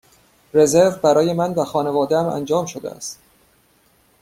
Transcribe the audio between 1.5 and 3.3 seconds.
و خانواده ام انجام شده است.